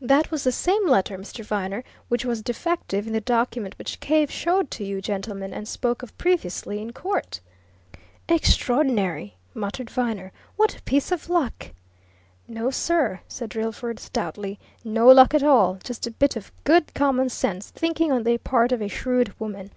[0.00, 1.44] That was the same letter, Mr.
[1.44, 6.02] Viner, which was defective in the document which Cave showed to you gentlemen and spoke
[6.02, 7.38] of previously in court!"
[8.28, 10.32] "Extraordinary!" muttered Viner.
[10.56, 11.70] "What a piece of luck!"
[12.48, 14.58] "No, sir!" said Drillford, stoutly.
[14.82, 18.72] "No luck at all just a bit of good common sense thinking on the part
[18.72, 19.70] of a shrewd woman.